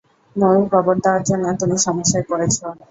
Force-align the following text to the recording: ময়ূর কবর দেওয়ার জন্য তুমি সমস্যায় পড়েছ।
ময়ূর 0.35 0.65
কবর 0.73 0.95
দেওয়ার 1.03 1.23
জন্য 1.29 1.45
তুমি 1.61 1.75
সমস্যায় 1.85 2.25
পড়েছ। 2.29 2.57